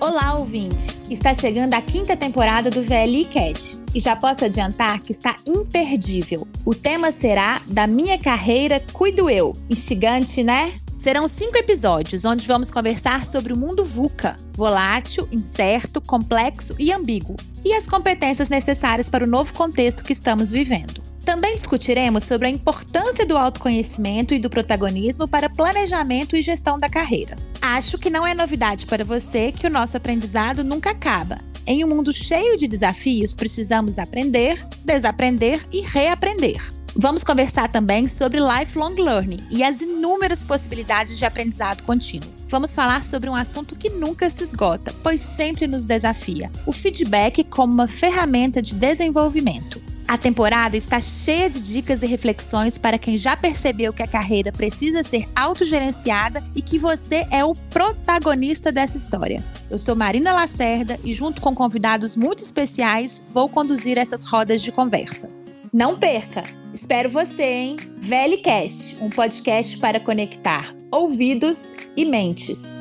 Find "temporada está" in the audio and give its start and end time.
50.18-50.98